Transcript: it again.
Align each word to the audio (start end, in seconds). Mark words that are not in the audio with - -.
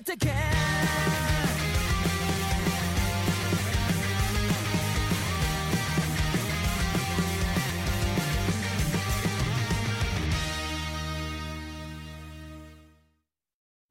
it 0.00 0.08
again. 0.08 1.39